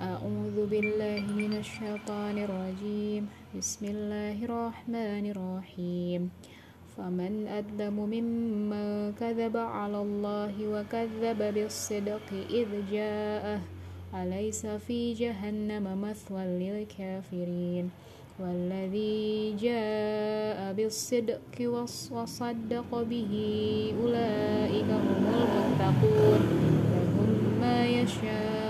أعوذ 0.00 0.56
بالله 0.72 1.28
من 1.28 1.60
الشيطان 1.60 2.36
الرجيم. 2.40 3.28
بسم 3.52 3.84
الله 3.84 4.36
الرحمن 4.48 5.24
الرحيم. 5.36 6.32
فمن 6.96 7.32
أظلم 7.44 7.96
ممن 8.08 9.12
كذب 9.20 9.56
على 9.56 10.00
الله 10.00 10.54
وكذب 10.56 11.40
بالصدق 11.54 12.26
إذ 12.48 12.68
جاءه 12.88 13.60
أليس 14.16 14.66
في 14.88 15.12
جهنم 15.12 15.84
مثوى 15.84 16.44
للكافرين؟ 16.48 17.92
والذي 18.40 19.52
جاء 19.60 20.58
بالصدق 20.80 21.54
وصدق 22.16 22.90
به 23.04 23.32
أولئك 24.00 24.88
هم 24.88 25.24
المتقون 25.28 26.40
لهم 26.88 27.30
ما 27.60 27.84
يشاءون. 27.84 28.69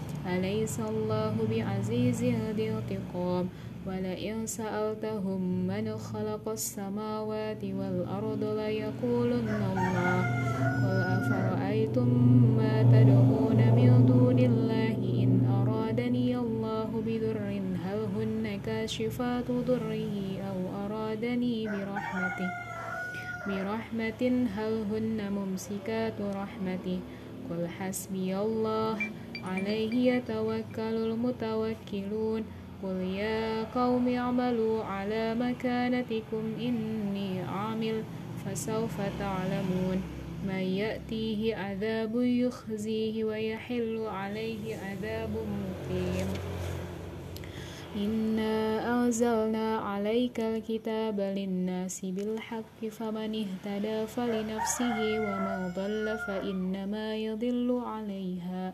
أليس 0.27 0.79
الله 0.79 1.35
بعزيز 1.49 2.23
ذي 2.55 2.71
انتقام؟ 2.71 3.49
ولئن 3.87 4.45
سألتهم 4.45 5.41
من 5.67 5.97
خلق 5.97 6.49
السماوات 6.49 7.63
والأرض 7.63 8.43
ليقولن 8.43 9.49
الله. 9.49 10.21
قل 10.83 10.97
أفرأيتم 11.17 12.09
ما 12.57 12.75
تدعون 12.83 13.59
من 13.75 14.05
دون 14.05 14.39
الله؟ 14.39 14.97
إن 15.23 15.31
أرادني 15.49 16.37
الله 16.37 16.89
بذر 17.05 17.39
هل 17.85 17.99
هن 18.15 18.59
كاشفات 18.65 19.51
ضره 19.51 20.05
أو 20.49 20.57
أرادني 20.85 21.67
برحمته؟ 21.67 22.49
برحمة 23.47 24.21
هل 24.55 24.73
هن 24.91 25.19
ممسكات 25.33 26.17
رحمته؟ 26.21 26.99
قل 27.49 27.67
حسبي 27.67 28.37
الله 28.37 28.97
عليه 29.43 30.13
يتوكل 30.13 30.95
المتوكلون. 31.09 32.43
قل 32.83 32.95
يا 32.95 33.63
قوم 33.63 34.07
اعملوا 34.07 34.83
على 34.83 35.35
مكانتكم 35.35 36.43
إني 36.59 37.41
عامل 37.41 38.03
فسوف 38.45 38.95
تعلمون. 39.19 40.01
من 40.47 40.63
يأتيه 40.81 41.55
عذاب 41.55 42.15
يخزيه 42.15 43.23
ويحل 43.23 44.05
عليه 44.07 44.75
عذاب 44.75 45.29
مقيم. 45.29 46.27
إنا 47.95 48.57
أنزلنا 48.93 49.77
عليك 49.77 50.39
الكتاب 50.39 51.19
للناس 51.19 52.05
بالحق 52.05 52.79
فمن 52.91 53.45
اهتدى 53.45 54.07
فلنفسه 54.07 54.97
ومن 55.19 55.71
ضل 55.75 56.17
فإنما 56.27 57.15
يضل 57.15 57.81
عليها. 57.85 58.73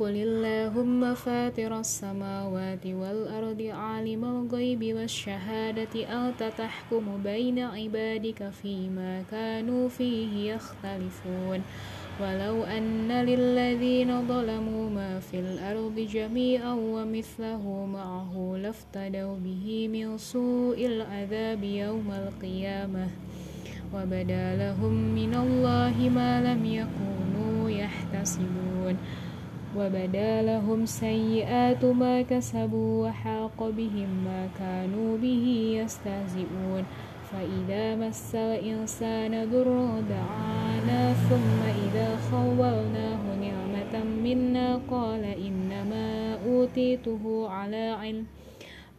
قل 0.00 0.16
اللهم 0.16 1.14
فاتر 1.14 1.80
السماوات 1.80 2.86
والأرض 2.86 3.62
عالم 3.62 4.24
الغيب 4.24 4.96
والشهادة 4.96 5.94
أنت 5.94 6.52
تحكم 6.58 7.04
بين 7.24 7.58
عبادك 7.58 8.50
فيما 8.62 9.22
كانوا 9.30 9.88
فيه 9.88 10.54
يختلفون 10.54 11.60
ولو 12.20 12.64
أن 12.64 13.12
للذين 13.12 14.28
ظلموا 14.28 14.90
ما 14.90 15.20
في 15.20 15.40
الأرض 15.40 15.94
جميعا 16.12 16.72
ومثله 16.72 17.86
معه 17.92 18.56
لافتدوا 18.62 19.36
به 19.44 19.88
من 19.88 20.18
سوء 20.18 20.86
العذاب 20.86 21.64
يوم 21.64 22.08
القيامة 22.10 23.08
وبدا 23.94 24.56
لهم 24.56 24.92
من 25.14 25.34
الله 25.34 26.08
ما 26.08 26.40
لم 26.40 26.64
يكونوا 26.64 27.70
يحتسبون 27.70 28.96
وبدا 29.76 30.42
لهم 30.42 30.86
سيئات 30.86 31.84
ما 31.84 32.22
كسبوا 32.22 33.06
وحاق 33.06 33.58
بهم 33.76 34.10
ما 34.24 34.48
كانوا 34.58 35.18
به 35.18 35.46
يستهزئون. 35.80 36.84
فإذا 37.30 37.96
مس 37.96 38.34
الإنسان 38.34 39.32
ضر 39.52 40.00
دعانا 40.10 41.12
ثم 41.30 41.60
إذا 41.86 42.08
خولناه 42.30 43.22
نعمة 43.40 43.94
منا 44.24 44.80
قال 44.90 45.24
إنما 45.24 46.34
أوتيته 46.46 47.48
على 47.48 47.84
علم 48.00 48.26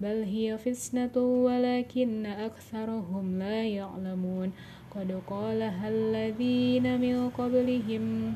بل 0.02 0.24
هي 0.24 0.58
فسنة 0.58 1.16
ولكن 1.18 2.26
أكثرهم 2.26 3.40
لا 3.40 3.64
يعلمون. 3.66 4.52
قد 4.96 5.22
قالها 5.28 5.90
الذين 5.90 7.02
من 7.02 7.30
قبلهم 7.30 8.36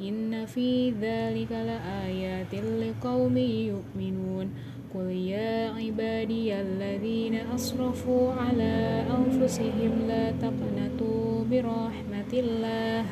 إن 0.00 0.46
في 0.46 0.90
ذلك 0.90 1.52
لآيات 1.52 2.54
لقوم 2.54 3.36
يؤمنون. 3.36 4.50
قل 4.94 5.10
يا 5.10 5.70
عبادي 5.70 6.60
الذين 6.60 7.34
أسرفوا 7.34 8.32
على 8.32 9.04
أنفسهم 9.10 9.92
لا 10.08 10.30
تقنطوا 10.30 11.44
برحمة 11.50 12.32
الله. 12.32 13.04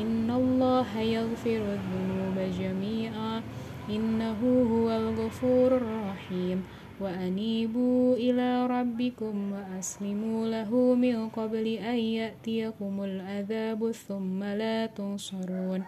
إن 0.00 0.30
الله 0.30 1.00
يغفر 1.00 1.62
الذنوب 1.76 2.36
جميعا. 2.60 3.42
إنه 3.90 4.40
هو 4.72 4.90
الغفور 4.90 5.76
الرحيم. 5.76 6.64
وأنيبوا 7.00 8.16
إلى 8.16 8.66
ربكم 8.66 9.52
وأسلموا 9.52 10.48
له 10.48 10.94
من 10.94 11.28
قبل 11.28 11.66
أن 11.66 11.98
يأتيكم 11.98 13.04
العذاب 13.04 13.90
ثم 13.90 14.44
لا 14.44 14.86
تنصرون. 14.86 15.82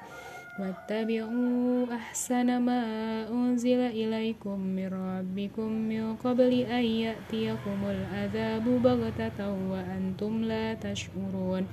واتبعوا 0.60 1.94
أحسن 1.94 2.48
ما 2.60 2.82
أنزل 3.28 3.80
إليكم 3.80 4.60
من 4.60 4.88
ربكم 4.88 5.68
من 5.72 6.16
قبل 6.16 6.52
أن 6.52 6.84
يأتيكم 6.84 7.78
العذاب 7.84 8.64
بغتة 8.82 9.38
وأنتم 9.70 10.32
لا 10.44 10.74
تشعرون. 10.74 11.66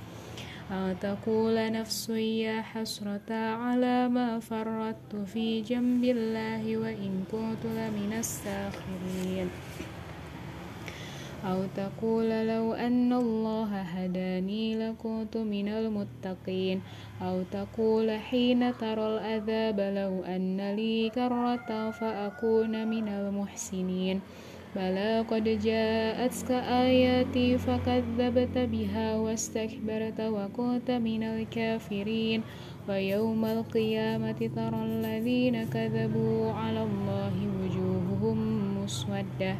تقول 1.00 1.72
نفس 1.72 2.08
يا 2.08 2.62
حسرة 2.62 3.28
على 3.34 4.08
ما 4.08 4.40
فرطت 4.40 5.16
في 5.26 5.60
جنب 5.60 6.04
الله 6.04 6.76
وإن 6.76 7.24
كنت 7.32 7.62
لمن 7.64 8.12
الساخرين. 8.18 9.48
أو 11.44 11.68
تقول 11.76 12.48
لو 12.48 12.72
أن 12.72 13.12
الله 13.12 13.70
هداني 13.80 14.76
لكنت 14.88 15.36
من 15.36 15.68
المتقين. 15.68 16.80
أو 17.22 17.42
تقول 17.52 18.10
حين 18.10 18.78
ترى 18.80 19.06
العذاب 19.06 19.80
لو 19.80 20.24
أن 20.24 20.56
لي 20.76 21.10
كرة 21.10 21.90
فأكون 21.90 22.88
من 22.88 23.08
المحسنين. 23.08 24.20
بلى 24.76 25.20
قد 25.30 25.44
جاءتك 25.44 26.50
آياتي 26.50 27.58
فكذبت 27.58 28.58
بها 28.58 29.16
واستكبرت 29.16 30.20
وكنت 30.20 30.90
من 30.90 31.22
الكافرين 31.22 32.42
ويوم 32.88 33.44
القيامة 33.44 34.50
ترى 34.56 34.80
الذين 34.84 35.64
كذبوا 35.64 36.52
على 36.52 36.82
الله 36.82 37.34
وجوههم 37.58 38.38
مسودة 38.84 39.54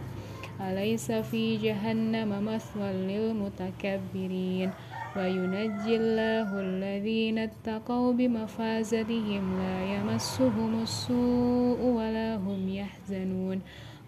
أليس 0.60 1.12
في 1.12 1.56
جهنم 1.56 2.44
مثوى 2.44 2.92
للمتكبرين 2.92 4.70
وينجي 5.16 5.96
الله 5.96 6.60
الذين 6.60 7.38
اتقوا 7.38 8.12
بمفازتهم 8.12 9.44
لا 9.58 9.76
يمسهم 9.94 10.82
السوء 10.82 11.80
ولا 11.80 12.36
هم 12.36 12.68
يحزنون 12.68 13.60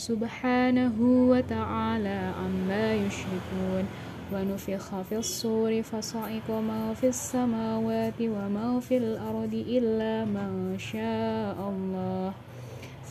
سبحانه 0.00 0.96
وتعالى 1.30 2.32
عما 2.40 2.94
يشركون 2.94 3.84
ونفخ 4.32 5.00
في 5.00 5.16
الصور 5.16 5.82
فصعق 5.82 6.50
ما 6.50 6.94
في 6.94 7.08
السماوات 7.08 8.16
وما 8.20 8.80
في 8.80 8.96
الأرض 8.96 9.54
إلا 9.54 10.24
ما 10.24 10.74
شاء 10.78 11.56
الله. 11.68 12.32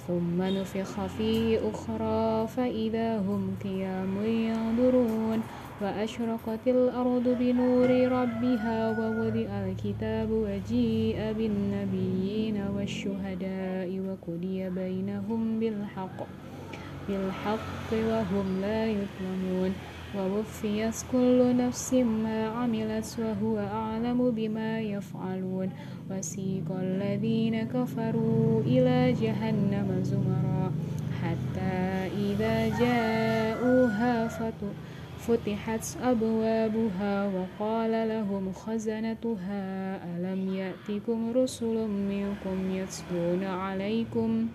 ثم 0.07 0.41
نفخ 0.41 1.05
فيه 1.05 1.59
أخرى 1.69 2.47
فإذا 2.47 3.17
هم 3.19 3.55
قيام 3.63 4.25
ينظرون. 4.25 5.39
وأشرقت 5.81 6.65
الأرض 6.67 7.25
بنور 7.39 7.89
ربها 7.89 8.77
ووضع 8.99 9.49
الكتاب 9.69 10.29
وجيء 10.31 11.17
بالنبيين 11.37 12.57
والشهداء 12.75 13.89
وقضي 14.07 14.69
بينهم 14.69 15.59
بالحق. 15.59 16.38
بالحق 17.09 17.89
وهم 17.93 18.61
لا 18.61 18.85
يظلمون. 18.85 19.73
ووفيت 20.17 20.95
كل 21.11 21.57
نفس 21.57 21.93
ما 21.93 22.47
عملت 22.47 23.09
وهو 23.19 23.57
أعلم 23.57 24.31
بما 24.31 24.79
يفعلون. 24.79 25.69
وسيق 26.11 26.69
الذين 26.71 27.63
كفروا 27.63 28.61
إلى 28.61 29.13
جهنم 29.21 29.99
زمرا 30.03 30.71
حتى 31.21 31.77
إذا 32.17 32.79
جاءوها 32.79 34.27
فتحت 35.19 35.97
أبوابها 36.03 37.15
وقال 37.35 38.09
لهم 38.09 38.53
خزنتها 38.53 39.63
ألم 40.05 40.41
يأتكم 40.53 41.31
رسل 41.35 41.87
منكم 41.87 42.57
يتلون 42.71 43.43
عليكم؟ 43.43 44.47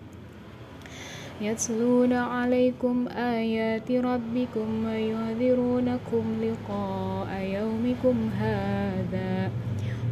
يتلون 1.41 2.13
عليكم 2.13 3.07
آيات 3.07 3.91
ربكم 3.91 4.85
وينذرونكم 4.85 6.23
لقاء 6.41 7.29
يومكم 7.41 8.29
هذا. 8.39 9.51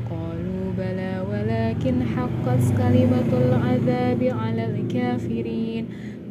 قالوا 0.09 0.65
بلى 0.77 1.23
ولكن 1.31 2.03
حقت 2.03 2.63
كلمة 2.77 3.29
العذاب 3.31 4.23
على 4.23 4.65
الكافرين. 4.65 5.87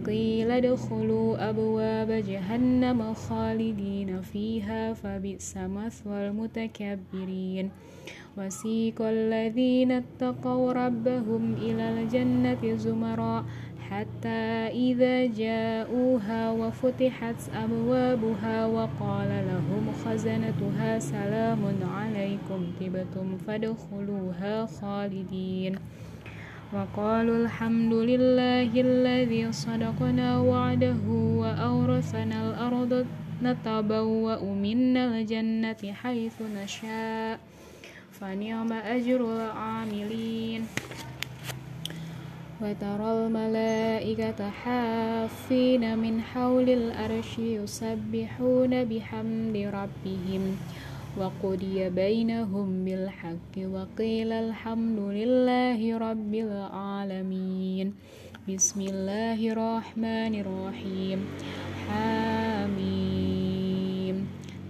قيل 0.07 0.51
ادخلوا 0.51 1.51
أبواب 1.51 2.11
جهنم 2.11 3.15
خالدين 3.15 4.21
فيها 4.21 4.93
فبئس 4.93 5.57
مثوى 5.57 6.29
المتكبرين. 6.29 7.71
وسيق 8.39 9.03
الذين 9.03 9.93
اتقوا 9.93 10.73
ربهم 10.73 11.55
إلى 11.55 11.85
الجنة 12.01 12.77
زمرًا 12.77 13.45
حتى 13.93 14.73
إذا 14.73 15.27
جاءوها 15.27 16.51
وفتحت 16.51 17.37
أبوابها 17.55 18.67
وقال 18.67 19.29
لهم 19.29 19.85
خزنتها 20.05 20.99
سلام 20.99 21.63
عليكم 21.97 22.61
تبتم 22.81 23.37
فادخلوها 23.47 24.67
خالدين. 24.67 25.77
وقالوا 26.73 27.37
الحمد 27.45 27.93
لله 27.93 28.71
الذي 28.81 29.53
صدقنا 29.53 30.41
وعده 30.41 31.05
وأورثنا 31.43 32.37
الأرض 32.49 33.07
نتبوأ 33.45 34.41
منا 34.41 35.05
الجنة 35.05 35.83
حيث 35.93 36.37
نشاء. 36.57 37.39
فنعم 38.13 38.73
أجر 38.73 39.21
العاملين. 39.37 40.61
وترى 42.63 43.27
الملائكة 43.27 44.51
حافين 44.51 45.99
من 45.99 46.21
حول 46.21 46.69
الأرش 46.71 47.39
يسبحون 47.39 48.85
بحمد 48.85 49.57
ربهم. 49.57 50.57
وقضي 51.19 51.91
بينهم 51.91 52.85
بالحق 52.85 53.55
وقيل 53.59 54.33
الحمد 54.33 54.99
لله 54.99 55.99
رب 55.99 56.35
العالمين. 56.35 57.87
بسم 58.49 58.81
الله 58.81 59.39
الرحمن 59.53 60.35
الرحيم. 60.41 61.19
حاميم 61.89 63.37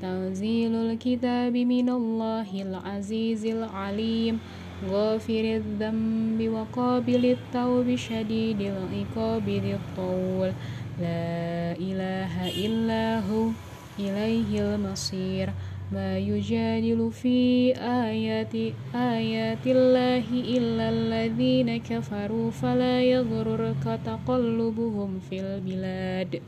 تنزيل 0.02 0.74
الكتاب 0.74 1.56
من 1.56 1.88
الله 1.88 2.62
العزيز 2.62 3.46
العليم. 3.46 4.40
غافر 4.90 5.60
الذنب 5.62 6.48
وقابل 6.48 7.26
التوب 7.26 7.96
شديد 7.96 8.60
العقاب 8.60 9.48
ذي 9.48 9.74
الطول. 9.74 10.52
لا 11.00 11.72
إله 11.78 12.66
إلا 12.66 13.20
هو 13.20 13.48
إليه 13.98 14.74
المصير. 14.74 15.50
ما 15.92 16.18
يجادل 16.18 17.10
في 17.12 17.72
آيات 17.76 18.54
آيات 18.94 19.66
الله 19.66 20.24
إلا 20.32 20.88
الذين 20.88 21.76
كفروا 21.76 22.50
فلا 22.50 23.02
يغررك 23.02 24.00
تقلبهم 24.04 25.20
في 25.30 25.40
البلاد. 25.40 26.40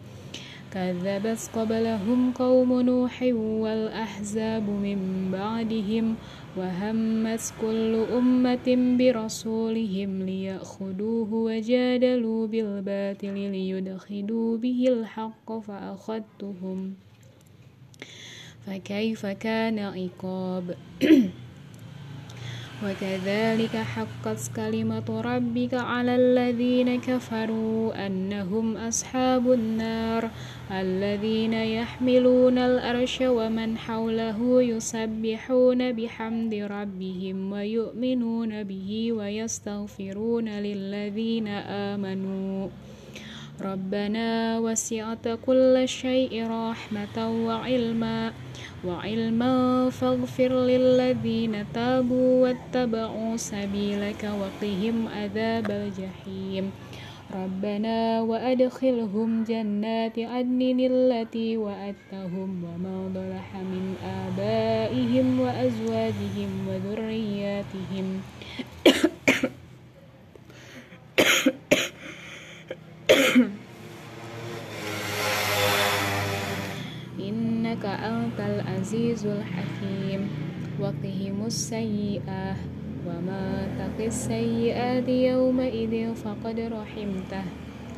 كذبت 0.75 1.51
قبلهم 1.55 2.33
قوم 2.33 2.81
نوح 2.81 3.23
والأحزاب 3.33 4.67
من 4.71 4.99
بعدهم. 5.33 6.15
وهمت 6.57 7.55
كل 7.61 7.95
أمة 8.13 8.97
برسولهم 8.99 10.23
ليأخذوه 10.23 11.35
وجادلوا 11.35 12.47
بالباطل 12.47 13.35
ليدخلوا 13.35 14.57
به 14.57 14.85
الحق 14.89 15.59
فأخذتهم. 15.59 16.95
فكيف 18.67 19.27
كان 19.27 19.79
عقاب؟ 19.79 20.77
وكذلك 22.85 23.77
حقت 23.77 24.51
كلمة 24.57 25.21
ربك 25.21 25.75
على 25.75 26.17
الذين 26.17 27.01
كفروا 27.01 28.07
أنهم 28.07 28.77
أصحاب 28.77 29.53
النار 29.53 30.31
الذين 30.71 31.53
يحملون 31.53 32.59
الأرش 32.59 33.21
ومن 33.21 33.79
حوله 33.79 34.63
يسبحون 34.63 35.93
بحمد 35.93 36.55
ربهم 36.55 37.53
ويؤمنون 37.53 38.63
به 38.63 39.13
ويستغفرون 39.13 40.49
للذين 40.49 41.49
آمنوا. 41.49 42.69
ربنا 43.63 44.59
وسعت 44.59 45.29
كل 45.47 45.83
شيء 45.87 46.51
رحمة 46.51 47.47
وعلما 47.47 48.33
وعلما 48.85 49.55
فاغفر 49.91 50.67
للذين 50.67 51.65
تابوا 51.75 52.43
واتبعوا 52.43 53.37
سبيلك 53.37 54.31
وقهم 54.41 55.09
عذاب 55.09 55.71
الجحيم. 55.71 56.71
ربنا 57.35 58.21
وأدخلهم 58.21 59.45
جنات 59.45 60.19
عدن 60.19 60.81
التي 60.91 61.57
وعدتهم 61.57 62.65
وما 62.65 63.11
ضلح 63.15 63.55
من 63.55 63.95
آبائهم 64.03 65.41
وأزواجهم 65.41 66.51
وذرياتهم. 66.69 68.07
إنك 77.29 77.85
أنت 77.85 78.39
العزيز 78.41 79.27
الحكيم. 79.27 80.31
وقهم 80.81 81.47
السيئات 81.47 82.57
وما 83.07 83.47
تقي 83.79 84.07
السيئات 84.07 85.09
يومئذ 85.09 86.15
فقد 86.15 86.59
رحمته. 86.61 87.45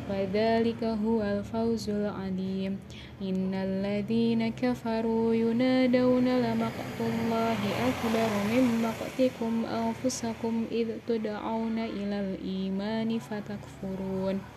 وذلك 0.09 0.83
هو 0.83 1.19
الفوز 1.21 1.89
العليم. 1.89 2.79
إن 3.21 3.51
الذين 3.53 4.53
كفروا 4.53 5.33
ينادون 5.33 6.27
لمقت 6.27 6.97
الله 7.01 7.59
أكبر 7.89 8.29
من 8.53 8.63
مقتكم 8.85 9.65
أنفسكم 9.65 10.53
إذ 10.71 10.87
تدعون 11.07 11.77
إلى 11.79 12.17
الإيمان 12.19 13.19
فتكفرون. 13.19 14.56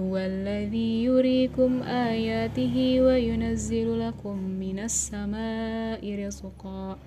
هو 0.00 0.16
الذي 0.16 1.04
يريكم 1.04 1.82
آياته 1.82 3.00
وينزل 3.00 4.08
لكم 4.08 4.36
من 4.38 4.78
السماء 4.78 6.26
رزقا 6.26 6.98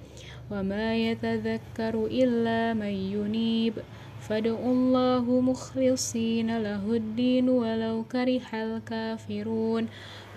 وما 0.52 0.96
يتذكر 0.96 2.06
إلا 2.06 2.74
من 2.74 2.96
ينيب 3.16 3.74
فادعوا 4.22 4.72
الله 4.72 5.42
مخلصين 5.42 6.58
له 6.58 6.84
الدين 6.96 7.50
ولو 7.50 8.04
كره 8.12 8.48
الكافرون 8.54 9.88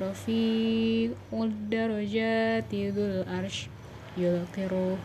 رفيع 0.03 1.11
الدرجات 1.33 2.75
ذو 2.75 3.05
الأرش 3.05 3.69
يلقي 4.19 4.97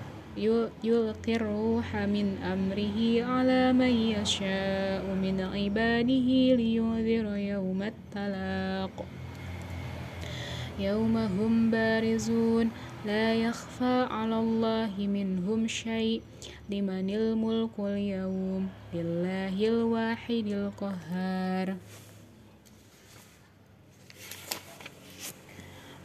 الروح 1.27 1.95
من 1.95 2.37
أمره 2.39 2.97
على 3.23 3.73
من 3.73 3.93
يشاء 4.15 5.03
من 5.15 5.41
عباده 5.41 6.29
لينذر 6.55 7.35
يوم 7.35 7.83
التلاق. 7.83 9.05
يوم 10.79 11.17
هم 11.17 11.71
بارزون 11.71 12.71
لا 13.05 13.35
يخفى 13.35 14.07
على 14.11 14.39
الله 14.39 14.93
منهم 14.97 15.67
شيء. 15.67 16.21
لمن 16.69 17.09
الملك 17.09 17.75
اليوم؟ 17.79 18.69
لله 18.93 19.55
الواحد 19.67 20.47
القهار. 20.47 21.75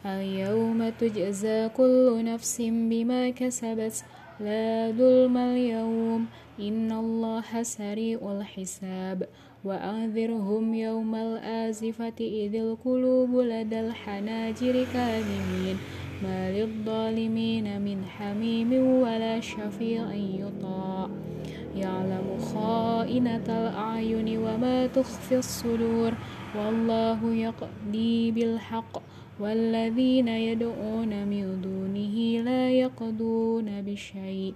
اليوم 0.05 0.89
تجزى 0.89 1.69
كل 1.77 2.23
نفس 2.23 2.61
بما 2.61 3.29
كسبت 3.29 4.03
لا 4.39 4.91
ظلم 4.91 5.37
اليوم. 5.37 6.25
إن 6.59 6.91
الله 6.91 7.63
سريع 7.63 8.19
الحساب. 8.31 9.27
وأنذرهم 9.65 10.73
يوم 10.73 11.15
الآزفة 11.15 12.13
إذ 12.19 12.55
القلوب 12.55 13.29
لدى 13.35 13.79
الحناجر 13.79 14.85
كاذبين. 14.93 15.77
ما 16.23 16.51
للظالمين 16.51 17.81
من 17.81 18.05
حميم 18.05 18.73
ولا 19.01 19.39
شفيع 19.39 20.13
يطاع. 20.13 21.09
يعلم 21.75 22.37
خائنة 22.37 23.47
الأعين 23.49 24.37
وما 24.37 24.87
تخفي 24.87 25.37
الصدور. 25.37 26.13
والله 26.57 27.33
يقضي 27.33 28.31
بالحق. 28.31 29.01
والذين 29.39 30.27
يدعون 30.27 31.27
من 31.27 31.61
دونه 31.61 32.43
لا 32.43 32.71
يقضون 32.71 33.81
بشيء. 33.81 34.53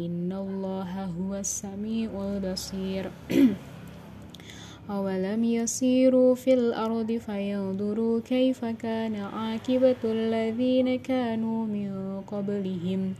إن 0.00 0.32
الله 0.32 1.04
هو 1.04 1.34
السميع 1.34 2.10
البصير. 2.10 3.10
أولم 4.90 5.44
يسيروا 5.44 6.34
في 6.34 6.54
الأرض 6.54 7.12
فينظروا 7.12 8.20
كيف 8.20 8.64
كان 8.64 9.14
عاقبة 9.14 10.02
الذين 10.04 10.98
كانوا 10.98 11.66
من 11.66 12.20
قبلهم. 12.26 13.14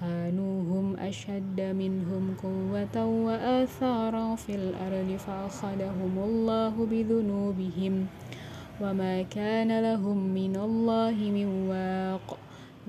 كانوا 0.00 0.62
هم 0.62 0.96
أشد 0.96 1.60
منهم 1.60 2.34
قوة 2.42 3.06
وآثارا 3.06 4.36
في 4.36 4.54
الأرض 4.54 5.16
فأخذهم 5.16 6.14
الله 6.24 6.86
بذنوبهم. 6.90 8.06
وما 8.80 9.22
كان 9.22 9.80
لهم 9.80 10.18
من 10.34 10.56
الله 10.56 11.14
من 11.14 11.48
واق 11.68 12.38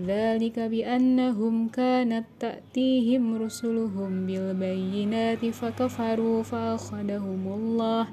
ذلك 0.07 0.59
بأنهم 0.59 1.67
كانت 1.67 2.25
تأتيهم 2.39 3.35
رسلهم 3.35 4.25
بالبينات 4.25 5.45
فكفروا 5.45 6.43
فأخذهم 6.43 7.43
الله 7.47 8.07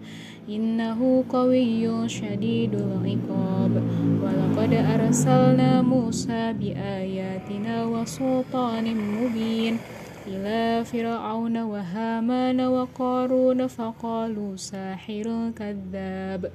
إنه 0.48 1.24
قوي 1.28 2.08
شديد 2.08 2.74
العقاب 2.74 3.82
ولقد 4.22 4.72
أرسلنا 4.72 5.82
موسى 5.82 6.52
بآياتنا 6.52 7.84
وسلطان 7.84 8.86
مبين 8.96 9.78
إلى 10.26 10.84
فرعون 10.84 11.56
وهامان 11.56 12.60
وقارون 12.60 13.66
فقالوا 13.66 14.56
ساحر 14.56 15.50
كذاب 15.56 16.50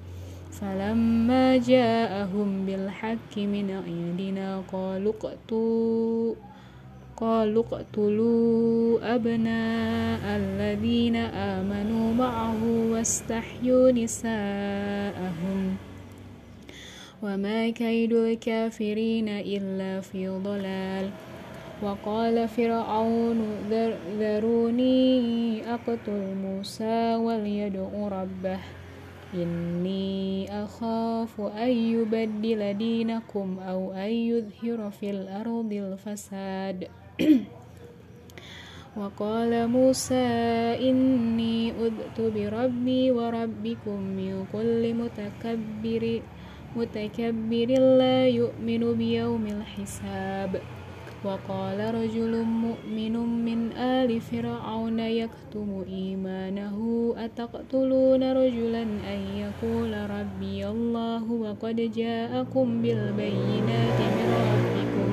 فلما 0.62 1.58
جاءهم 1.58 2.66
بالحق 2.66 3.38
من 3.38 3.72
عندنا 3.88 4.62
قالوا 4.72 5.14
اقتلوا 5.14 6.36
قالوا 7.18 7.64
اقتلوا 7.64 9.16
أبناء 9.16 10.22
الذين 10.26 11.16
آمنوا 11.16 12.14
معه 12.14 12.62
واستحيوا 12.92 13.92
نساءهم. 13.92 15.78
وما 17.24 17.70
كيد 17.70 18.14
الكافرين 18.14 19.30
إلا 19.30 20.02
في 20.02 20.28
ضلال. 20.28 21.10
وقال 21.84 22.48
فرعون 22.48 23.38
ذروني 24.20 25.62
أقتل 25.74 26.22
موسى 26.42 27.16
وليدع 27.16 27.90
ربه. 28.08 28.60
إني 29.34 30.48
أخاف 30.64 31.42
أن 31.42 31.70
يبدل 31.70 32.74
دينكم 32.78 33.60
أو 33.60 33.94
أن 33.94 34.12
يظهر 34.12 34.92
في 34.92 35.10
الأرض 35.10 35.74
الفساد. 35.74 36.88
وقال 38.98 39.68
موسى 39.68 40.26
إني 40.90 41.72
أذت 41.72 42.22
بربي 42.22 43.12
وربكم 43.12 44.00
من 44.02 44.46
كل 44.54 44.94
متكبر 44.94 46.22
متكبر 46.76 47.70
لا 48.00 48.28
يؤمن 48.28 48.94
بيوم 48.94 49.46
الحساب. 49.46 50.62
وقال 51.26 51.96
رجل 51.96 52.44
مؤمن 52.44 53.16
من 53.46 53.72
آل 53.72 54.22
فرعون 54.22 55.00
يكتم 55.00 55.84
إيمانه 55.90 56.78
أتقتلون 57.18 58.24
رجلا 58.24 58.84
أن 58.84 59.20
يقول 59.38 59.92
ربي 60.10 60.68
الله 60.68 61.32
وقد 61.32 61.76
جاءكم 61.76 62.82
بالبينات 62.82 64.00
من 64.18 64.30
ربكم؟ 64.54 65.12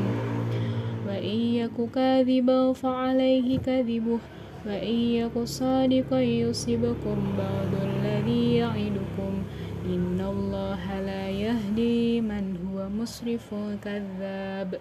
وإن 1.08 1.38
يك 1.61 1.90
كاذبا 1.94 2.73
فعليه 2.73 3.58
كذبه 3.58 4.18
وإن 4.66 4.96
يك 5.20 5.38
صادقا 5.38 6.20
يصبكم 6.20 7.18
بعض 7.38 7.73
الذي 7.82 8.56
يعدكم. 8.56 9.32
إن 9.84 10.20
الله 10.20 11.00
لا 11.00 11.28
يهدي 11.28 12.20
من 12.20 12.56
هو 12.64 12.88
مسرف 12.88 13.54
كذاب. 13.84 14.80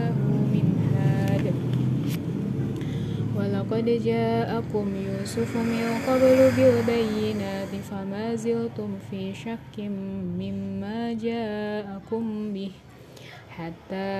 ولقد 3.51 3.85
جاءكم 3.85 4.87
يوسف 4.95 5.51
من 5.57 5.87
قبل 6.07 6.39
بالبينات 6.55 7.67
فما 7.67 8.35
زلتم 8.35 8.89
في 9.11 9.33
شك 9.33 9.75
مما 10.39 11.13
جاءكم 11.13 12.53
به. 12.53 12.71
حتى 13.49 14.11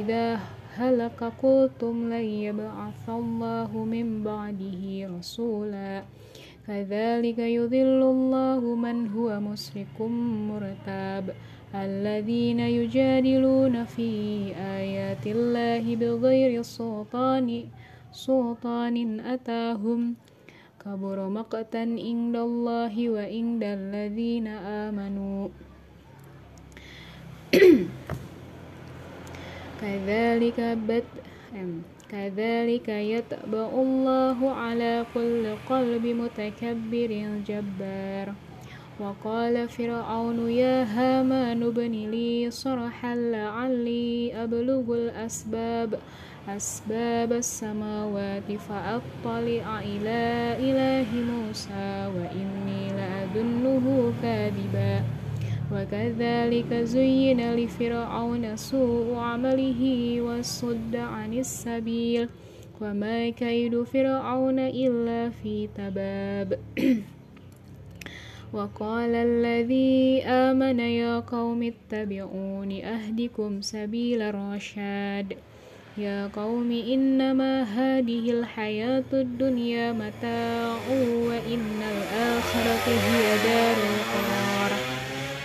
إذا 0.00 0.40
هلك 0.74 1.20
قلتم 1.42 2.08
لن 2.12 2.26
يبعث 2.48 3.04
الله 3.08 3.70
من 3.84 4.24
بعده 4.24 4.82
رسولا. 5.18 6.02
كذلك 6.66 7.38
يذل 7.38 8.02
الله 8.02 8.60
من 8.74 9.08
هو 9.08 9.40
مشرك 9.40 9.96
مرتاب. 10.48 11.24
الذين 11.74 12.60
يجادلون 12.60 13.84
في 13.84 14.10
آيات 14.56 15.26
الله 15.26 15.84
بغير 15.96 16.62
سلطان 16.62 17.48
سلطان 18.12 19.20
أتاهم. 19.20 20.14
كبر 20.78 21.18
مقتا 21.28 21.84
عند 21.98 22.36
الله 22.36 22.94
وعند 23.10 23.62
الذين 23.64 24.46
آمنوا. 24.86 25.48
كذلك 29.80 30.58
بد 30.88 31.04
كذلك 32.08 32.88
يتبع 32.88 33.68
الله 33.74 34.38
على 34.50 35.04
كل 35.14 35.44
قلب 35.68 36.04
متكبر 36.06 37.10
جبار. 37.48 38.26
وقال 38.98 39.68
فرعون 39.68 40.38
يا 40.50 40.82
هامان 40.82 41.62
ابن 41.62 41.92
لي 42.10 42.50
صرحا 42.50 43.14
لعلي 43.14 44.34
أبلغ 44.34 44.86
الأسباب. 44.94 45.90
أسباب 46.48 47.32
السماوات 47.32 48.48
فأطلع 48.52 49.80
إلى 49.80 50.20
إله 50.56 51.10
موسى 51.12 52.08
وإني 52.16 52.82
لأظنه 52.88 54.12
كاذبا. 54.22 55.02
وكذلك 55.72 56.74
زين 56.74 57.54
لفرعون 57.54 58.56
سوء 58.56 59.14
عمله 59.16 59.82
وصد 60.20 60.96
عن 60.96 61.34
السبيل. 61.34 62.28
وما 62.80 63.30
كيد 63.30 63.82
فرعون 63.82 64.58
إلا 64.58 65.30
في 65.30 65.68
تباب. 65.76 66.58
وقال 68.52 69.14
الذي 69.14 70.22
آمن 70.24 70.80
يا 70.80 71.20
قوم 71.20 71.62
اتبعون 71.62 72.72
أهدكم 72.72 73.60
سبيل 73.60 74.22
الرشاد. 74.22 75.36
يا 75.98 76.26
قوم 76.26 76.70
إنما 76.70 77.62
هذه 77.62 78.30
الحياة 78.30 79.10
الدنيا 79.12 79.92
متاع 79.92 80.76
وإن 81.26 81.80
الآخرة 81.82 82.86
هي 82.86 83.26
دار 83.44 83.76
القرار. 83.76 84.72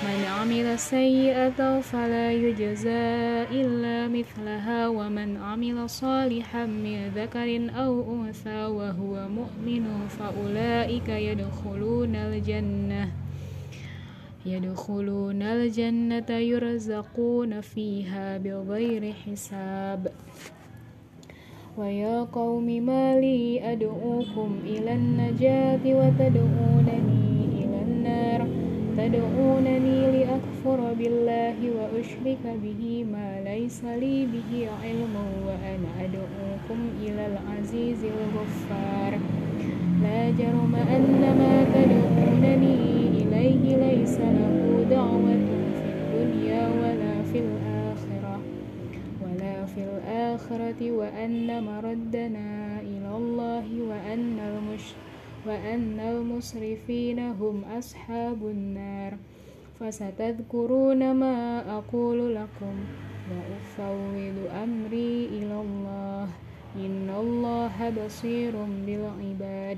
من 0.04 0.26
عمل 0.26 0.80
سيئة 0.80 1.80
فلا 1.80 2.32
يجزى 2.32 3.44
إلا 3.52 4.08
مثلها 4.08 4.88
ومن 4.88 5.38
عمل 5.38 5.90
صالحا 5.90 6.66
من 6.66 7.12
ذكر 7.16 7.70
أو 7.86 8.14
أنثى 8.14 8.66
وهو 8.66 9.30
مؤمن 9.30 10.08
فأولئك 10.20 11.10
يدخلون 11.10 12.16
الجنة. 12.16 13.12
يدخلون 14.46 15.42
الجنة 15.42 16.30
يرزقون 16.30 17.62
فيها 17.62 18.38
بغير 18.38 19.14
حساب. 19.14 20.13
ويا 21.78 22.24
قوم 22.24 22.66
ما 22.86 23.20
لي 23.20 23.72
أدعوكم 23.72 24.50
إلى 24.66 24.94
النجاة 24.94 25.84
وتدعونني 25.86 27.46
إلى 27.60 27.80
النار. 27.88 28.48
تدعونني 28.98 30.00
لأكفر 30.12 30.94
بالله 31.00 31.58
وأشرك 31.78 32.44
به 32.64 33.06
ما 33.14 33.42
ليس 33.42 33.84
لي 33.84 34.26
به 34.26 34.52
علم 34.84 35.16
وأنا 35.48 35.90
أدعوكم 36.06 36.80
إلى 37.02 37.24
العزيز 37.32 38.02
الغفار. 38.04 39.20
لا 40.04 40.30
جرم 40.30 40.76
أن 40.76 41.22
ما 41.40 41.56
تدعونني 41.76 42.78
إليه 43.18 43.64
ليس 43.86 44.20
له 44.20 44.86
دعوة 44.90 45.42
في 45.78 45.90
الدنيا 45.94 46.64
ولا 46.82 47.14
في 47.32 47.38
الآخرة. 47.40 47.63
في 49.76 49.82
الآخرة 49.82 50.92
وأن 50.92 51.64
مردنا 51.64 52.82
إلى 52.82 53.12
الله 53.18 53.66
وأن 53.90 54.40
المش 54.40 54.86
وأن 55.48 56.00
المسرفين 56.00 57.20
هم 57.20 57.64
أصحاب 57.78 58.40
النار. 58.48 59.14
فستذكرون 59.80 61.14
ما 61.16 61.38
أقول 61.78 62.36
لكم 62.36 62.76
وأفوض 63.32 64.38
أمري 64.64 65.26
إلى 65.26 65.58
الله. 65.62 66.28
إن 66.76 67.10
الله 67.10 67.90
بصير 68.06 68.54
بالعباد. 68.86 69.78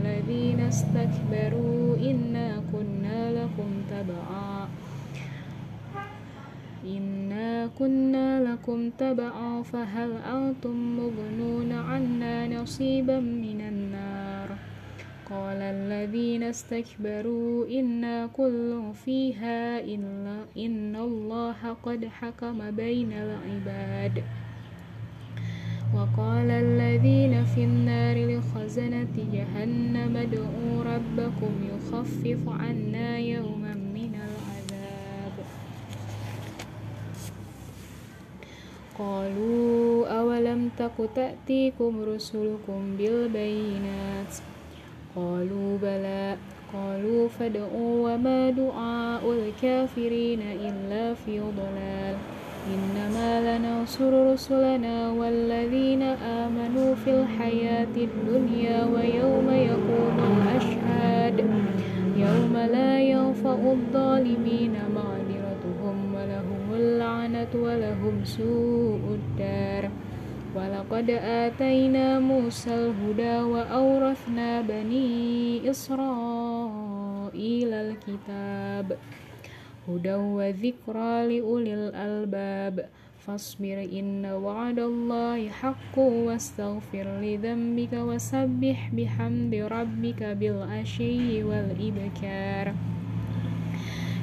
للذين 0.00 0.60
استكبروا 0.60 1.96
إنا 1.96 2.62
كنا 2.72 3.32
لكم 3.32 3.70
تبعا. 3.90 4.68
إنا 6.84 7.68
كنا 7.78 8.40
لكم 8.40 8.90
تبعا 8.98 9.62
فهل 9.62 10.12
أنتم 10.16 10.96
مغنون 10.96 11.72
عنا 11.72 12.48
نصيبا 12.48 13.20
من 13.20 13.60
النار؟ 13.60 14.48
قال 15.30 15.60
الذين 15.62 16.42
استكبروا 16.42 17.66
إنا 17.68 18.26
كل 18.26 18.82
فيها 19.04 19.80
إلا 19.80 20.36
إن 20.58 20.96
الله 20.96 21.76
قد 21.84 22.04
حكم 22.04 22.70
بين 22.70 23.12
العباد. 23.12 24.22
وقال 25.94 26.50
الذين 26.50 27.44
في 27.44 27.64
النار 27.64 28.16
لخزنة 28.26 29.14
جهنم 29.32 30.16
ادعوا 30.16 30.84
ربكم 30.84 31.52
يخفف 31.72 32.48
عنا 32.48 33.18
يوما 33.18 33.74
من 33.74 34.14
العذاب. 34.14 35.34
قالوا 38.98 40.08
أولم 40.08 40.70
تك 40.78 40.96
تأتيكم 41.14 42.02
رسلكم 42.02 42.96
بالبينات؟ 42.98 44.34
قالوا 45.16 45.78
بلى. 45.82 46.36
قالوا 46.72 47.28
فادعوا 47.28 48.14
وما 48.14 48.50
دعاء 48.50 49.32
الكافرين 49.32 50.42
إلا 50.42 51.14
في 51.14 51.40
ضلال. 51.40 52.16
إنما 52.68 53.40
لننصر 53.40 54.32
رسلنا 54.32 55.10
والذين 55.10 56.02
آمنوا 56.42 56.94
في 56.94 57.10
الحياة 57.10 57.94
الدنيا 57.96 58.84
ويوم 58.84 59.50
يقوم 59.50 60.16
الأشهاد. 60.32 61.38
يوم 62.16 62.54
لا 62.56 63.00
ينفع 63.00 63.58
الظالمين 63.72 64.74
معذرتهم 64.94 66.14
ولهم 66.14 66.74
اللعنة 66.74 67.52
ولهم 67.54 68.24
سوء 68.24 69.00
الدار. 69.18 69.90
ولقد 70.56 71.10
آتينا 71.10 72.18
موسى 72.20 72.74
الهدى 72.74 73.36
وأورثنا 73.42 74.60
بني 74.60 75.70
إسرائيل 75.70 76.90
الكتاب. 77.72 78.98
هدى 79.90 80.14
وذكرى 80.14 81.12
لأولي 81.28 81.74
الألباب. 81.74 82.88
فاصبر 83.26 83.88
إن 83.92 84.26
وعد 84.26 84.78
الله 84.78 85.48
حق 85.48 85.98
واستغفر 85.98 87.06
لذنبك 87.20 87.92
وسبح 87.92 88.90
بحمد 88.96 89.54
ربك 89.54 90.22
بالعشي 90.22 91.44
والإبكار. 91.44 92.74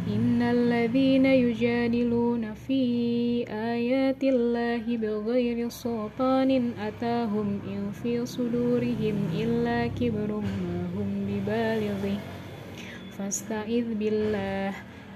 إن 0.08 0.42
الذين 0.42 1.26
يجادلون 1.26 2.54
في 2.54 2.82
آيات 3.52 4.24
الله 4.24 4.98
بغير 4.98 5.70
سلطان 5.70 6.72
أتاهم 6.80 7.48
إن 7.68 7.92
في 7.92 8.26
صدورهم 8.26 9.18
إلا 9.36 9.88
كبر 9.88 10.32
ما 10.32 10.80
هم 10.96 11.10
ببالغه. 11.28 12.18
فاستعذ 13.18 13.94
بالله. 13.94 14.97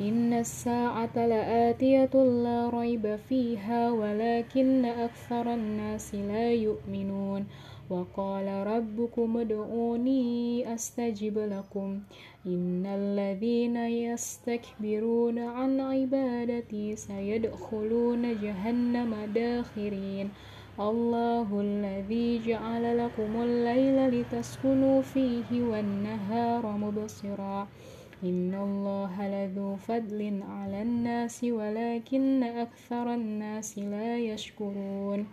إن 0.00 0.32
الساعة 0.32 1.26
لآتية 1.26 2.14
لا 2.14 2.70
ريب 2.74 3.16
فيها 3.28 3.90
ولكن 3.90 4.84
أكثر 4.84 5.54
الناس 5.54 6.14
لا 6.14 6.52
يؤمنون 6.52 7.46
وقال 7.90 8.66
ربكم 8.66 9.36
ادعوني 9.36 10.74
أستجب 10.74 11.38
لكم 11.38 12.00
إن 12.46 12.86
الذين 12.86 13.76
يستكبرون 13.76 15.38
عن 15.38 15.80
عبادتي 15.80 16.96
سيدخلون 16.96 18.40
جهنم 18.40 19.14
داخرين 19.34 20.28
الله 20.80 21.60
الذي 21.60 22.38
جعل 22.46 22.98
لكم 22.98 23.42
الليل 23.42 24.20
لتسكنوا 24.20 25.02
فيه 25.02 25.62
والنهار 25.62 26.66
مبصرا 26.66 27.68
إن 28.24 28.54
الله 28.54 29.14
لذو 29.28 29.76
فضل 29.76 30.20
على 30.48 30.82
الناس 30.82 31.44
ولكن 31.44 32.42
أكثر 32.42 33.14
الناس 33.14 33.78
لا 33.78 34.18
يشكرون. 34.18 35.26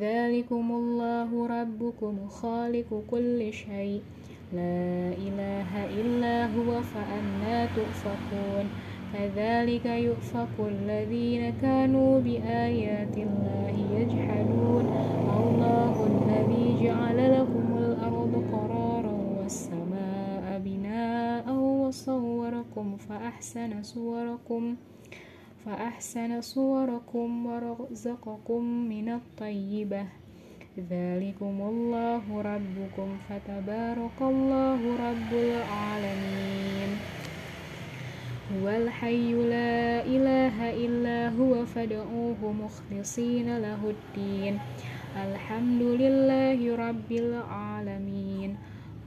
ذلكم 0.00 0.66
الله 0.72 1.30
ربكم 1.46 2.14
خالق 2.28 3.02
كل 3.10 3.52
شيء. 3.52 4.02
لا 4.52 5.12
إله 5.26 5.70
إلا 6.00 6.36
هو 6.56 6.70
فأنا 6.92 7.68
تؤفكون. 7.76 8.66
كذلك 9.14 9.86
يؤفك 9.86 10.56
الذين 10.58 11.52
كانوا 11.62 12.20
بآيات 12.20 13.16
الله 13.18 13.74
يجحدون. 13.98 14.84
الله 15.40 15.94
الذي 16.12 16.66
جعل 16.84 17.18
لكم 17.40 17.59
وصوركم 22.80 22.96
فأحسن 22.96 23.82
صوركم 23.82 24.76
فأحسن 25.64 26.40
صوركم 26.40 27.46
ورزقكم 27.46 28.62
من 28.64 29.08
الطيبة. 29.08 30.04
ذلكم 30.90 31.56
الله 31.60 32.24
ربكم 32.24 33.08
فتبارك 33.28 34.18
الله 34.20 34.80
رب 34.96 35.32
العالمين. 35.32 36.90
هو 38.56 38.64
الحي 38.68 39.32
لا 39.34 40.00
إله 40.08 40.56
إلا 40.72 41.28
هو 41.36 41.66
فادعوه 41.66 42.40
مخلصين 42.40 43.48
له 43.60 43.80
الدين. 43.84 44.54
الحمد 45.16 45.82
لله 45.82 46.58
رب 46.76 47.10
العالمين. 47.12 48.50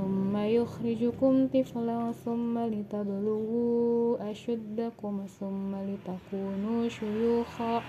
ثم 0.00 0.36
يخرجكم 0.36 1.48
طفلا 1.48 2.12
ثم 2.12 2.58
لتبلغوا 2.58 4.30
أشدكم 4.30 5.20
ثم 5.40 5.74
لتكونوا 5.74 6.88
شيوخا. 6.88 7.82